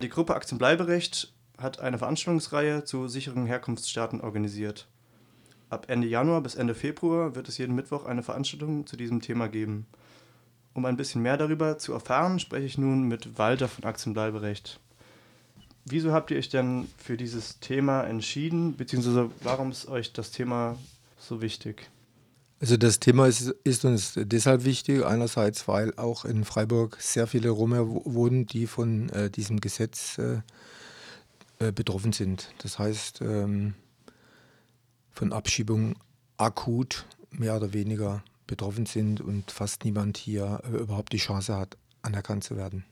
Die 0.00 0.08
Gruppe 0.08 0.36
Aktienbleiberecht 0.36 1.32
hat 1.58 1.80
eine 1.80 1.98
Veranstaltungsreihe 1.98 2.84
zu 2.84 3.08
sicheren 3.08 3.46
Herkunftsstaaten 3.46 4.20
organisiert. 4.20 4.86
Ab 5.70 5.86
Ende 5.88 6.06
Januar 6.06 6.40
bis 6.40 6.54
Ende 6.54 6.76
Februar 6.76 7.34
wird 7.34 7.48
es 7.48 7.58
jeden 7.58 7.74
Mittwoch 7.74 8.06
eine 8.06 8.22
Veranstaltung 8.22 8.86
zu 8.86 8.96
diesem 8.96 9.20
Thema 9.20 9.48
geben. 9.48 9.86
Um 10.72 10.84
ein 10.84 10.96
bisschen 10.96 11.22
mehr 11.22 11.36
darüber 11.36 11.78
zu 11.78 11.94
erfahren, 11.94 12.38
spreche 12.38 12.66
ich 12.66 12.78
nun 12.78 13.08
mit 13.08 13.38
Walter 13.38 13.66
von 13.66 13.84
Aktienbleiberecht. 13.84 14.78
Wieso 15.84 16.12
habt 16.12 16.30
ihr 16.30 16.38
euch 16.38 16.48
denn 16.48 16.86
für 16.96 17.16
dieses 17.16 17.58
Thema 17.58 18.04
entschieden, 18.04 18.76
beziehungsweise 18.76 19.32
warum 19.42 19.72
ist 19.72 19.88
euch 19.88 20.12
das 20.12 20.30
Thema 20.30 20.78
so 21.18 21.40
wichtig? 21.40 21.90
Also 22.60 22.76
das 22.76 22.98
Thema 22.98 23.26
ist, 23.26 23.54
ist, 23.62 23.84
uns 23.84 24.14
deshalb 24.16 24.64
wichtig, 24.64 25.04
einerseits, 25.04 25.68
weil 25.68 25.94
auch 25.96 26.24
in 26.24 26.44
Freiburg 26.44 26.96
sehr 27.00 27.28
viele 27.28 27.50
Roma 27.50 27.80
wohnen, 27.86 28.46
die 28.46 28.66
von 28.66 29.10
äh, 29.10 29.30
diesem 29.30 29.60
Gesetz 29.60 30.18
äh, 30.18 30.40
äh, 31.60 31.70
betroffen 31.72 32.12
sind. 32.12 32.50
Das 32.58 32.78
heißt, 32.78 33.20
ähm, 33.20 33.74
von 35.12 35.32
Abschiebung 35.32 35.94
akut 36.36 37.06
mehr 37.30 37.56
oder 37.56 37.72
weniger 37.72 38.24
betroffen 38.46 38.86
sind 38.86 39.20
und 39.20 39.50
fast 39.52 39.84
niemand 39.84 40.16
hier 40.16 40.60
äh, 40.64 40.76
überhaupt 40.76 41.12
die 41.12 41.18
Chance 41.18 41.56
hat, 41.56 41.76
anerkannt 42.02 42.42
zu 42.42 42.56
werden. 42.56 42.84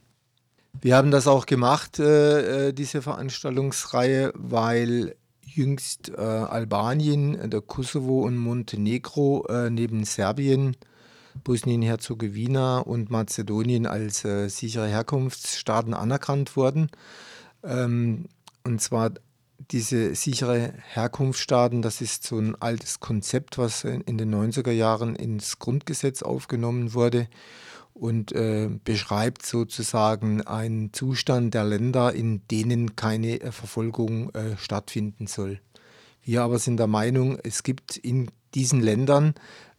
Wir 0.81 0.97
haben 0.97 1.11
das 1.11 1.27
auch 1.27 1.47
gemacht, 1.47 1.99
äh, 1.99 2.69
äh 2.69 2.73
diese 2.73 3.03
Veranstaltungsreihe, 3.03 4.33
weil 4.35 5.17
jüngst 5.47 6.11
äh, 6.11 6.21
Albanien, 6.21 7.51
der 7.51 7.61
Kosovo 7.61 8.23
und 8.23 8.37
Montenegro 8.37 9.47
äh, 9.49 9.71
neben 9.71 10.05
Serbien, 10.05 10.77
Bosnien-Herzegowina 11.45 12.81
und 12.81 13.11
Mazedonien 13.11 13.87
als 13.87 14.25
äh, 14.25 14.49
sichere 14.49 14.89
Herkunftsstaaten 14.89 15.95
anerkannt 15.95 16.57
wurden. 16.57 16.91
Ähm, 17.63 18.27
und 18.65 18.81
zwar 18.81 19.13
diese 19.71 20.15
sichere 20.15 20.75
Herkunftsstaaten, 20.93 21.83
das 21.83 22.01
ist 22.01 22.25
so 22.25 22.39
ein 22.39 22.55
altes 22.61 23.01
Konzept, 23.01 23.59
was 23.59 23.85
in 23.85 24.19
den 24.19 24.35
90er 24.35 24.71
Jahren 24.71 25.17
ins 25.17 25.59
Grundgesetz 25.59 26.23
aufgenommen 26.23 26.93
wurde 26.93 27.29
und 27.99 28.33
äh, 28.33 28.69
beschreibt 28.85 29.45
sozusagen 29.45 30.43
einen 30.43 30.93
Zustand 30.93 31.55
der 31.55 31.65
Länder, 31.65 32.13
in 32.13 32.43
denen 32.51 32.95
keine 32.95 33.41
äh, 33.41 33.53
Verfolgung 33.53 34.31
äh, 34.35 34.57
stattfinden 34.59 35.27
soll. 35.27 35.61
Wir 36.23 36.43
aber 36.43 36.59
sind 36.59 36.77
der 36.77 36.89
Meinung, 36.89 37.39
es 37.43 37.63
gibt 37.63 37.97
in 37.97 38.31
diesen 38.55 38.81
Ländern 38.81 39.35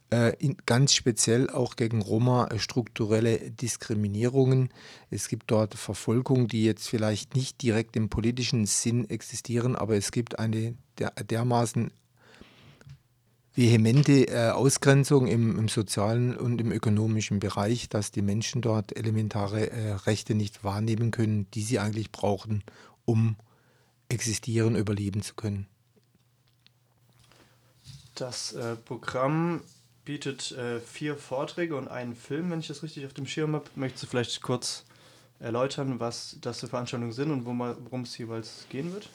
äh, 0.09 0.33
ganz 0.65 0.93
speziell 0.93 1.49
auch 1.49 1.75
gegen 1.75 2.01
Roma 2.01 2.47
äh, 2.47 2.59
strukturelle 2.59 3.51
Diskriminierungen. 3.51 4.69
Es 5.09 5.27
gibt 5.27 5.51
dort 5.51 5.75
Verfolgungen, 5.75 6.47
die 6.47 6.63
jetzt 6.63 6.87
vielleicht 6.87 7.35
nicht 7.35 7.61
direkt 7.61 7.95
im 7.95 8.09
politischen 8.09 8.65
Sinn 8.65 9.09
existieren, 9.09 9.75
aber 9.75 9.95
es 9.95 10.11
gibt 10.11 10.39
eine 10.39 10.75
der, 10.97 11.11
dermaßen 11.11 11.91
vehemente 13.57 14.27
äh, 14.27 14.51
Ausgrenzung 14.51 15.25
im, 15.25 15.57
im, 15.57 15.67
sozialen 15.67 16.37
und 16.37 16.61
im 16.61 16.71
ökonomischen 16.71 17.39
Bereich, 17.39 17.89
dass 17.89 18.11
die 18.11 18.21
Menschen 18.21 18.61
dort 18.61 18.95
elementare 18.95 19.71
äh, 19.71 19.93
Rechte 19.93 20.35
nicht 20.35 20.63
wahrnehmen 20.63 21.09
können, 21.09 21.49
die 21.55 21.63
sie 21.63 21.79
eigentlich 21.79 22.11
brauchen, 22.11 22.63
um 23.05 23.35
existieren, 24.09 24.75
überleben 24.75 25.23
zu 25.23 25.33
können. 25.33 25.65
Das 28.13 28.53
äh, 28.53 28.75
Programm 28.75 29.61
bietet 30.05 30.51
äh, 30.51 30.79
vier 30.79 31.17
Vorträge 31.17 31.75
und 31.75 31.87
einen 31.87 32.15
Film, 32.15 32.51
wenn 32.51 32.59
ich 32.59 32.67
das 32.67 32.83
richtig 32.83 33.07
auf 33.07 33.13
dem 33.13 33.25
Schirm 33.25 33.55
habe. 33.55 33.65
Möchtest 33.75 34.03
du 34.03 34.07
vielleicht 34.07 34.39
kurz 34.43 34.85
erläutern, 35.39 35.99
was 35.99 36.37
das 36.41 36.59
für 36.59 36.67
Veranstaltungen 36.67 37.11
sind 37.11 37.31
und 37.31 37.45
worum 37.45 38.03
es 38.03 38.15
jeweils 38.19 38.67
gehen 38.69 38.93
wird? 38.93 39.09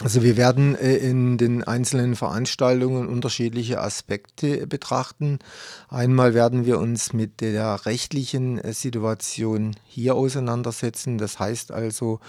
Also 0.00 0.22
wir 0.22 0.36
werden 0.36 0.76
äh, 0.76 0.96
in 0.96 1.38
den 1.38 1.64
einzelnen 1.64 2.14
Veranstaltungen 2.14 3.08
unterschiedliche 3.08 3.80
Aspekte 3.80 4.68
betrachten. 4.68 5.40
Einmal 5.88 6.34
werden 6.34 6.66
wir 6.66 6.78
uns 6.78 7.12
mit 7.12 7.40
der 7.40 7.84
rechtlichen 7.84 8.58
äh, 8.58 8.72
Situation 8.72 9.74
hier 9.86 10.14
auseinandersetzen. 10.14 11.18
Das 11.18 11.40
heißt 11.40 11.72
also, 11.72 12.20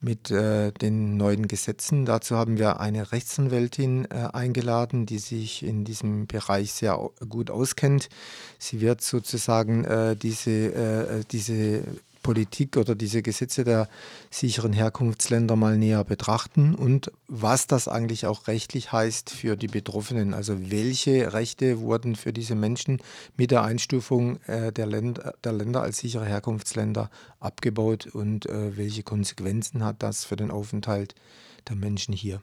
mit 0.00 0.30
äh, 0.30 0.70
den 0.70 1.16
neuen 1.16 1.48
Gesetzen. 1.48 2.06
Dazu 2.06 2.36
haben 2.36 2.56
wir 2.56 2.78
eine 2.78 3.10
Rechtsanwältin 3.10 4.06
eingeladen, 4.12 5.06
die 5.06 5.18
sich 5.18 5.64
in 5.64 5.84
diesem 5.84 6.28
Bereich 6.28 6.72
sehr 6.72 7.10
gut 7.28 7.50
auskennt. 7.50 8.08
Sie 8.60 8.80
wird 8.80 9.00
sozusagen 9.00 10.14
diese, 10.22 11.24
diese 11.32 11.82
Politik 12.28 12.76
oder 12.76 12.94
diese 12.94 13.22
Gesetze 13.22 13.64
der 13.64 13.88
sicheren 14.28 14.74
Herkunftsländer 14.74 15.56
mal 15.56 15.78
näher 15.78 16.04
betrachten 16.04 16.74
und 16.74 17.10
was 17.26 17.66
das 17.66 17.88
eigentlich 17.88 18.26
auch 18.26 18.48
rechtlich 18.48 18.92
heißt 18.92 19.30
für 19.30 19.56
die 19.56 19.66
Betroffenen. 19.66 20.34
Also 20.34 20.70
welche 20.70 21.32
Rechte 21.32 21.80
wurden 21.80 22.16
für 22.16 22.34
diese 22.34 22.54
Menschen 22.54 22.98
mit 23.38 23.50
der 23.50 23.62
Einstufung 23.62 24.42
äh, 24.42 24.72
der, 24.72 24.84
Länder, 24.84 25.36
der 25.42 25.52
Länder 25.54 25.80
als 25.80 26.00
sichere 26.00 26.26
Herkunftsländer 26.26 27.08
abgebaut 27.40 28.08
und 28.08 28.44
äh, 28.44 28.76
welche 28.76 29.02
Konsequenzen 29.02 29.82
hat 29.82 30.02
das 30.02 30.26
für 30.26 30.36
den 30.36 30.50
Aufenthalt 30.50 31.14
der 31.66 31.76
Menschen 31.76 32.12
hier. 32.12 32.42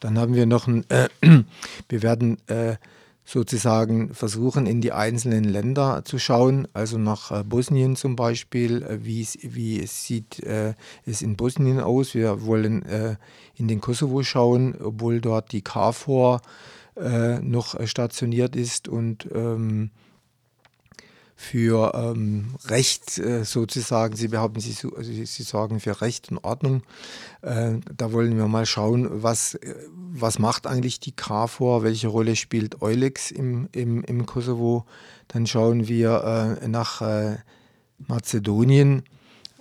Dann 0.00 0.18
haben 0.18 0.34
wir 0.34 0.44
noch 0.44 0.66
ein, 0.66 0.84
äh, 0.90 1.08
wir 1.88 2.02
werden 2.02 2.36
äh, 2.46 2.76
sozusagen 3.24 4.14
versuchen, 4.14 4.66
in 4.66 4.80
die 4.80 4.92
einzelnen 4.92 5.44
Länder 5.44 6.02
zu 6.04 6.18
schauen, 6.18 6.66
also 6.72 6.98
nach 6.98 7.30
äh, 7.30 7.44
Bosnien 7.44 7.96
zum 7.96 8.16
Beispiel, 8.16 8.82
äh, 8.82 9.04
wie, 9.04 9.26
wie 9.42 9.86
sieht 9.86 10.40
äh, 10.40 10.74
es 11.06 11.22
in 11.22 11.36
Bosnien 11.36 11.80
aus. 11.80 12.14
Wir 12.14 12.44
wollen 12.44 12.82
äh, 12.82 13.16
in 13.54 13.68
den 13.68 13.80
Kosovo 13.80 14.22
schauen, 14.22 14.74
obwohl 14.82 15.20
dort 15.20 15.52
die 15.52 15.62
KFOR 15.62 16.40
äh, 16.96 17.38
noch 17.40 17.74
stationiert 17.86 18.56
ist 18.56 18.88
und 18.88 19.28
ähm, 19.32 19.90
für 21.42 21.92
ähm, 21.94 22.54
Recht 22.66 23.18
äh, 23.18 23.44
sozusagen, 23.44 24.14
Sie 24.14 24.28
behaupten, 24.28 24.60
Sie, 24.60 24.74
also 24.96 25.12
Sie 25.12 25.42
sorgen 25.42 25.80
für 25.80 26.00
Recht 26.00 26.30
und 26.30 26.38
Ordnung. 26.38 26.82
Äh, 27.42 27.78
da 27.94 28.12
wollen 28.12 28.36
wir 28.36 28.46
mal 28.46 28.64
schauen, 28.64 29.08
was, 29.24 29.56
äh, 29.56 29.74
was 30.12 30.38
macht 30.38 30.68
eigentlich 30.68 31.00
die 31.00 31.10
KFOR, 31.10 31.82
welche 31.82 32.06
Rolle 32.06 32.36
spielt 32.36 32.80
Eulex 32.80 33.32
im, 33.32 33.68
im, 33.72 34.04
im 34.04 34.24
Kosovo. 34.24 34.86
Dann 35.28 35.48
schauen 35.48 35.88
wir 35.88 36.60
äh, 36.62 36.68
nach 36.68 37.02
äh, 37.02 37.38
Mazedonien. 37.98 39.02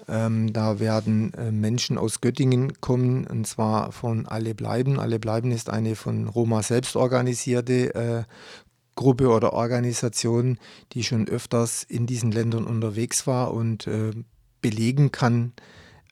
Ähm, 0.08 0.54
da 0.54 0.80
werden 0.80 1.34
äh, 1.34 1.52
Menschen 1.52 1.98
aus 1.98 2.22
Göttingen 2.22 2.80
kommen, 2.80 3.26
und 3.26 3.48
zwar 3.48 3.92
von 3.92 4.28
Alle 4.28 4.54
Bleiben. 4.54 5.00
Alle 5.00 5.20
Bleiben 5.20 5.52
ist 5.52 5.70
eine 5.70 5.96
von 5.96 6.28
Roma 6.28 6.62
selbst 6.62 6.96
organisierte 6.96 8.26
Gruppe 9.02 9.30
oder 9.30 9.54
Organisation, 9.54 10.60
die 10.94 11.04
schon 11.04 11.28
öfters 11.28 11.84
in 11.84 12.06
diesen 12.06 12.32
Ländern 12.32 12.66
unterwegs 12.66 13.26
war 13.26 13.52
und 13.52 13.88
äh, 13.88 14.12
belegen 14.62 15.12
kann, 15.12 15.54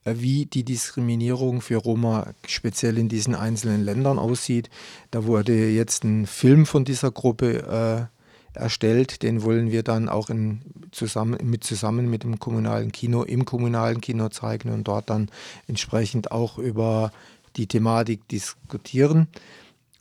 äh, 0.04 0.14
wie 0.18 0.46
die 0.46 0.64
Diskriminierung 0.64 1.60
für 1.60 1.76
Roma 1.76 2.34
speziell 2.48 2.98
in 2.98 3.08
diesen 3.08 3.36
einzelnen 3.36 3.84
Ländern 3.84 4.18
aussieht. 4.18 4.70
Da 5.12 5.24
wurde 5.24 5.70
jetzt 5.70 6.02
ein 6.02 6.26
Film 6.26 6.66
von 6.66 6.84
dieser 6.84 7.12
Gruppe 7.12 8.10
äh, 8.54 8.58
erstellt, 8.58 9.22
den 9.22 9.44
wollen 9.44 9.70
wir 9.70 9.84
dann 9.84 10.08
auch 10.08 10.28
in, 10.28 10.62
zusammen, 10.90 11.38
mit, 11.44 11.62
zusammen 11.62 12.10
mit 12.10 12.24
dem 12.24 12.40
kommunalen 12.40 12.90
Kino 12.90 13.22
im 13.22 13.44
kommunalen 13.44 14.00
Kino 14.00 14.30
zeigen 14.30 14.70
und 14.70 14.88
dort 14.88 15.10
dann 15.10 15.30
entsprechend 15.68 16.32
auch 16.32 16.58
über 16.58 17.12
die 17.54 17.68
Thematik 17.68 18.26
diskutieren. 18.26 19.28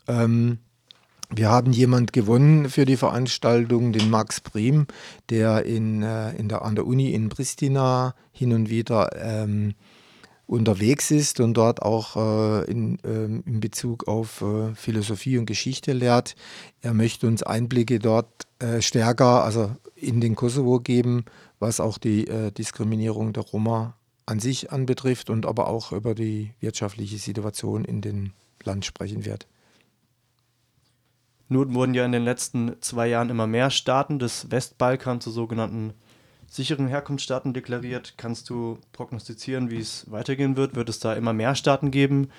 Ähm, 0.07 0.57
wir 1.29 1.49
haben 1.49 1.71
jemand 1.71 2.11
gewonnen 2.11 2.69
für 2.69 2.85
die 2.85 2.97
Veranstaltung, 2.97 3.93
den 3.93 4.09
Max 4.09 4.41
Prim, 4.41 4.87
der 5.29 5.65
in, 5.65 6.01
äh, 6.01 6.31
in 6.35 6.49
der, 6.49 6.63
an 6.63 6.75
der 6.75 6.87
Uni 6.87 7.13
in 7.13 7.29
Pristina 7.29 8.15
hin 8.31 8.51
und 8.51 8.69
wieder 8.69 9.09
ähm, 9.15 9.75
unterwegs 10.47 11.11
ist 11.11 11.39
und 11.39 11.53
dort 11.53 11.83
auch 11.83 12.15
äh, 12.15 12.71
in, 12.71 12.97
ähm, 13.03 13.43
in 13.45 13.59
Bezug 13.59 14.07
auf 14.07 14.41
äh, 14.41 14.73
Philosophie 14.73 15.37
und 15.37 15.45
Geschichte 15.45 15.93
lehrt. 15.93 16.35
Er 16.81 16.95
möchte 16.95 17.27
uns 17.27 17.43
Einblicke 17.43 17.99
dort 17.99 18.47
äh, 18.57 18.81
stärker, 18.81 19.43
also 19.43 19.71
in 19.95 20.21
den 20.21 20.35
Kosovo 20.35 20.79
geben, 20.79 21.25
was 21.59 21.79
auch 21.79 21.99
die 21.99 22.27
äh, 22.27 22.51
Diskriminierung 22.51 23.33
der 23.33 23.43
Roma 23.43 23.95
an 24.25 24.39
sich 24.39 24.71
anbetrifft 24.71 25.29
und 25.29 25.45
aber 25.45 25.67
auch 25.67 25.91
über 25.91 26.15
die 26.15 26.53
wirtschaftliche 26.59 27.19
Situation 27.19 27.85
in 27.85 28.01
dem 28.01 28.31
Land 28.63 28.85
sprechen 28.85 29.25
wird. 29.25 29.47
Nun 31.49 31.73
wurden 31.73 31.95
ja 31.95 32.05
in 32.05 32.11
den 32.11 32.23
letzten 32.23 32.79
zwei 32.79 33.07
Jahren 33.07 33.29
immer 33.29 33.47
mehr 33.47 33.71
Staaten 33.71 34.19
des 34.19 34.51
Westbalkans 34.51 35.23
zu 35.23 35.31
sogenannten 35.31 35.93
sicheren 36.47 36.87
Herkunftsstaaten 36.87 37.53
deklariert. 37.53 38.13
Kannst 38.17 38.49
du 38.49 38.77
prognostizieren, 38.93 39.71
wie 39.71 39.79
es 39.79 40.09
weitergehen 40.11 40.57
wird? 40.57 40.75
Wird 40.75 40.89
es 40.89 40.99
da 40.99 41.13
immer 41.13 41.33
mehr 41.33 41.55
Staaten 41.55 41.89
geben, 41.89 42.29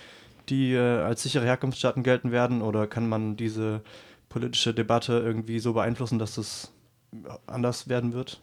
die 0.49 0.75
äh, 0.75 1.01
als 1.01 1.25
sichere 1.25 1.45
Herkunftsstaaten 1.45 2.05
gelten 2.05 2.31
werden? 2.31 2.63
Oder 2.63 2.87
kann 2.87 3.09
man 3.09 3.37
diese 3.37 3.83
politische 4.29 4.73
Debatte 4.73 5.15
irgendwie 5.15 5.59
so 5.59 5.73
beeinflussen, 5.73 6.21
dass 6.21 6.39
es 6.39 6.73
anders 7.47 7.89
werden 7.89 8.13
wird? 8.13 8.41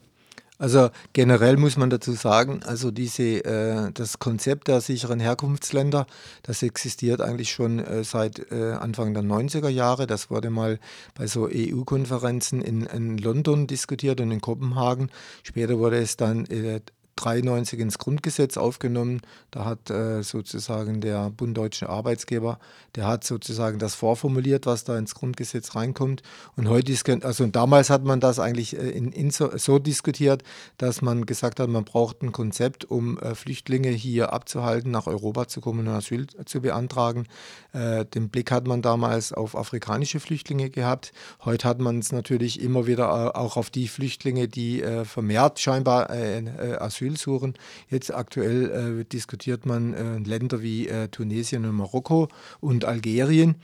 Also 0.60 0.90
generell 1.14 1.56
muss 1.58 1.78
man 1.78 1.92
dazu 1.92 2.14
sagen, 2.14 2.62
also 2.66 2.90
diese, 2.90 3.46
äh, 3.46 3.92
das 3.94 4.18
Konzept 4.18 4.68
der 4.68 4.82
sicheren 4.82 5.20
Herkunftsländer, 5.20 6.08
das 6.42 6.64
existiert 6.64 7.22
eigentlich 7.22 7.52
schon 7.52 7.78
äh, 7.80 8.04
seit 8.04 8.52
äh, 8.52 8.72
Anfang 8.72 9.14
der 9.14 9.22
90er 9.22 9.70
Jahre. 9.70 10.08
Das 10.08 10.32
wurde 10.32 10.50
mal 10.50 10.80
bei 11.14 11.28
so 11.28 11.48
EU-Konferenzen 11.52 12.62
in, 12.62 12.84
in 12.88 13.20
London 13.20 13.68
diskutiert 13.68 14.20
und 14.20 14.32
in 14.32 14.42
Kopenhagen. 14.42 15.12
Später 15.44 15.78
wurde 15.78 15.98
es 15.98 16.18
dann 16.18 16.46
äh, 16.46 16.82
93 17.18 17.80
ins 17.80 17.98
Grundgesetz 17.98 18.58
aufgenommen. 18.58 19.22
Da 19.52 19.66
hat 19.66 19.90
äh, 19.90 20.24
sozusagen 20.24 21.02
der 21.02 21.30
Bund 21.30 21.58
Deutsche 21.58 21.90
Arbeitsgeber, 21.90 22.60
der 22.96 23.08
hat 23.08 23.24
sozusagen 23.24 23.80
das 23.80 23.96
vorformuliert, 23.96 24.66
was 24.66 24.84
da 24.84 24.98
ins 24.98 25.16
Grundgesetz 25.16 25.76
reinkommt. 25.76 26.22
Und 26.56 26.70
heute 26.70 26.92
ist, 26.92 27.08
also 27.24 27.46
damals 27.48 27.90
hat 27.90 28.04
man 28.04 28.20
das 28.20 28.40
eigentlich 28.40 28.78
äh, 28.78 28.90
in, 28.90 29.12
in 29.12 29.32
so, 29.32 29.58
so, 29.58 29.80
diskutiert, 29.80 30.44
dass 30.78 31.02
man 31.02 31.26
gesagt 31.26 31.60
hat, 31.60 31.70
man 31.70 31.86
braucht 31.86 32.22
ein 32.22 32.32
Konzept, 32.32 32.86
um 32.86 33.18
äh, 33.20 33.36
Flüchtlinge 33.36 33.90
hier 33.90 34.34
abzuhalten, 34.34 34.92
nach 34.92 35.08
Europa 35.08 35.48
zu 35.48 35.62
kommen 35.62 35.88
und 35.88 35.90
Asyl 35.90 36.28
zu 36.46 36.62
beantragen. 36.62 37.26
Äh, 37.74 38.06
den 38.06 38.30
Blick 38.30 38.52
hat 38.52 38.68
man 38.68 38.82
damals 38.82 39.34
auf 39.34 39.56
afrikanische 39.56 40.20
Flüchtlinge 40.20 40.70
gehabt. 40.70 41.12
Heute 41.44 41.68
hat 41.68 41.80
man 41.80 42.00
es 42.00 42.12
natürlich 42.12 42.62
immer 42.62 42.88
wieder 42.88 43.06
äh, 43.06 43.38
auch 43.38 43.58
auf 43.58 43.70
die 43.70 43.88
Flüchtlinge, 43.88 44.48
die 44.48 44.82
äh, 44.82 45.06
vermehrt 45.06 45.60
scheinbar 45.60 46.10
Asyl 46.10 47.07
Asyl 47.08 47.18
suchen. 47.18 47.54
Jetzt 47.90 48.14
aktuell 48.14 49.00
äh, 49.00 49.06
diskutiert 49.06 49.66
man 49.66 49.94
äh, 49.94 50.18
Länder 50.18 50.62
wie 50.62 50.88
äh, 50.88 51.08
Tunesien 51.08 51.66
und 51.66 51.76
Marokko 51.76 52.28
und 52.60 52.86
Algerien. 52.86 53.56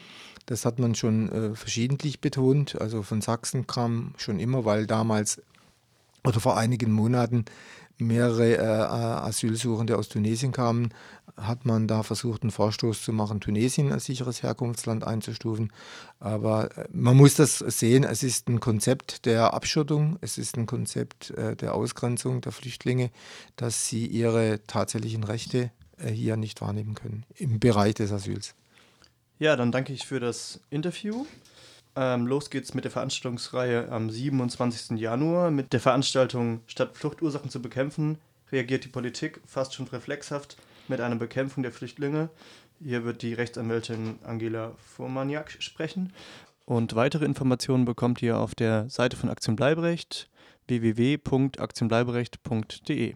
Das 0.45 0.66
hat 0.66 0.80
man 0.80 0.95
schon 0.95 1.30
äh, 1.31 1.56
verschiedentlich 1.56 2.19
betont. 2.22 2.80
Also 2.80 3.04
von 3.04 3.22
Sachsen 3.22 3.68
kam 3.68 4.13
schon 4.18 4.40
immer, 4.40 4.66
weil 4.66 4.88
damals 4.88 5.42
oder 6.25 6.40
vor 6.40 6.57
einigen 6.57 6.92
Monaten 6.92 7.45
mehrere 7.98 8.57
äh, 8.57 8.62
Asylsuchende 8.62 9.98
aus 9.98 10.10
Tunesien 10.10 10.51
kamen, 10.51 10.94
hat 11.38 11.65
man 11.65 11.88
da 11.88 12.03
versucht, 12.03 12.44
einen 12.44 12.51
Vorstoß 12.51 13.01
zu 13.01 13.12
machen, 13.13 13.39
Tunesien 13.39 13.91
als 13.91 14.06
sicheres 14.06 14.44
Herkunftsland 14.44 15.03
einzustufen. 15.03 15.71
Aber 16.19 16.75
äh, 16.77 16.88
man 16.91 17.18
muss 17.18 17.35
das 17.35 17.59
sehen, 17.59 18.03
es 18.03 18.24
ist 18.24 18.47
ein 18.50 18.59
Konzept 18.59 19.25
der 19.25 19.53
Abschottung, 19.53 20.18
es 20.21 20.38
ist 20.38 20.57
ein 20.57 20.65
Konzept 20.65 21.31
äh, 21.31 21.56
der 21.56 21.75
Ausgrenzung 21.75 22.41
der 22.41 22.51
Flüchtlinge, 22.51 23.12
dass 23.56 23.88
sie 23.88 24.06
ihre 24.06 24.62
tatsächlichen 24.68 25.24
Rechte 25.24 25.71
äh, 25.97 26.09
hier 26.09 26.38
nicht 26.38 26.62
wahrnehmen 26.62 26.95
können 26.95 27.25
im 27.36 27.59
Bereich 27.59 27.95
des 27.95 28.12
Asyls. 28.12 28.56
Ja, 29.39 29.56
dann 29.56 29.71
danke 29.71 29.94
ich 29.94 30.06
für 30.06 30.19
das 30.19 30.62
Interview. 30.69 31.25
Ähm, 31.95 32.27
los 32.27 32.50
geht's 32.50 32.74
mit 32.74 32.86
der 32.86 32.91
Veranstaltungsreihe 32.91 33.89
am 33.89 34.09
27. 34.09 34.97
Januar. 35.00 35.51
Mit 35.51 35.74
der 35.74 35.79
Veranstaltung 35.79 36.62
Statt 36.68 36.97
Fluchtursachen 36.97 37.50
zu 37.50 37.62
bekämpfen, 37.62 38.18
reagiert 38.51 38.83
die 38.86 38.89
Politik 38.89 39.41
fast 39.45 39.74
schon 39.74 39.88
reflexhaft 39.88 40.57
mit 40.88 41.01
einer 41.01 41.15
Bekämpfung 41.15 41.63
der 41.63 41.71
Flüchtlinge. 41.71 42.30
Hier 42.81 43.06
wird 43.06 43.21
die 43.21 43.33
Rechtsanwältin 43.33 44.19
Angela 44.24 44.74
Furmaniak 44.77 45.56
sprechen. 45.59 46.13
Und 46.65 46.95
weitere 46.95 47.25
Informationen 47.25 47.85
bekommt 47.85 48.21
ihr 48.21 48.38
auf 48.38 48.53
der 48.56 48.89
Seite 48.89 49.18
von 49.18 49.30
Aktion 49.30 49.56
Bleibrecht 49.56 50.30
www.aktionbleiberecht.de. 50.68 53.15